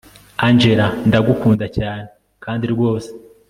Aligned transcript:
angella 0.45 0.87
ndagunda 1.09 1.65
cyane 1.77 2.03
kandi 2.43 2.65
rwose 2.73 3.09